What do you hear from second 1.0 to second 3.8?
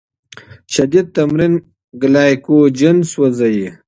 تمرین ګلایکوجن سوځوي.